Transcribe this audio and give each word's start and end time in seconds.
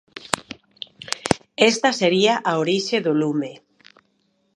Esta 1.71 1.89
sería 2.01 2.33
a 2.49 2.51
orixe 2.63 2.97
do 3.05 3.13
lume. 3.21 3.51